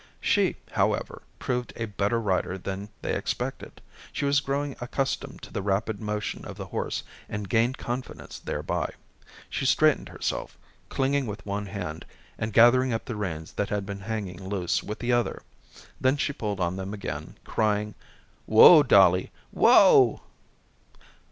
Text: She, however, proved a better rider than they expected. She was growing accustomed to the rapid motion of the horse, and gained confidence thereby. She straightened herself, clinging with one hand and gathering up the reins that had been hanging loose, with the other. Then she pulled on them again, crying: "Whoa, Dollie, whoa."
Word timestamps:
She, 0.19 0.55
however, 0.71 1.21
proved 1.37 1.73
a 1.75 1.85
better 1.85 2.19
rider 2.19 2.57
than 2.57 2.89
they 3.03 3.13
expected. 3.15 3.81
She 4.11 4.25
was 4.25 4.39
growing 4.39 4.75
accustomed 4.81 5.43
to 5.43 5.53
the 5.53 5.61
rapid 5.61 6.01
motion 6.01 6.43
of 6.43 6.57
the 6.57 6.65
horse, 6.65 7.03
and 7.29 7.47
gained 7.47 7.77
confidence 7.77 8.39
thereby. 8.39 8.93
She 9.47 9.67
straightened 9.67 10.09
herself, 10.09 10.57
clinging 10.89 11.27
with 11.27 11.45
one 11.45 11.67
hand 11.67 12.05
and 12.39 12.51
gathering 12.51 12.91
up 12.93 13.05
the 13.05 13.15
reins 13.15 13.51
that 13.53 13.69
had 13.69 13.85
been 13.85 13.99
hanging 13.99 14.43
loose, 14.49 14.81
with 14.81 14.97
the 14.97 15.13
other. 15.13 15.43
Then 15.99 16.17
she 16.17 16.33
pulled 16.33 16.59
on 16.59 16.77
them 16.77 16.95
again, 16.95 17.37
crying: 17.43 17.93
"Whoa, 18.47 18.81
Dollie, 18.81 19.29
whoa." 19.51 20.21